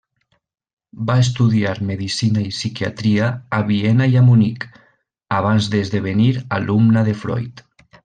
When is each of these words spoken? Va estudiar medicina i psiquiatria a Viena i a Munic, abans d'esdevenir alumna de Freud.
Va 1.09 1.17
estudiar 1.23 1.73
medicina 1.89 2.41
i 2.47 2.55
psiquiatria 2.55 3.29
a 3.59 3.61
Viena 3.69 4.09
i 4.15 4.19
a 4.23 4.27
Munic, 4.33 4.69
abans 5.41 5.73
d'esdevenir 5.77 6.35
alumna 6.61 7.09
de 7.13 7.19
Freud. 7.25 7.69